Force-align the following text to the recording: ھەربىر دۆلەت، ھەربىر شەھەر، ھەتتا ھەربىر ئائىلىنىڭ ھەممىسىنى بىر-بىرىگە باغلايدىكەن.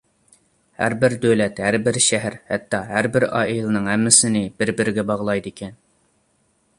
ھەربىر 0.83 1.13
دۆلەت، 1.25 1.59
ھەربىر 1.65 1.99
شەھەر، 2.05 2.37
ھەتتا 2.53 2.79
ھەربىر 2.87 3.27
ئائىلىنىڭ 3.41 3.91
ھەممىسىنى 3.93 4.43
بىر-بىرىگە 4.63 5.07
باغلايدىكەن. 5.13 5.77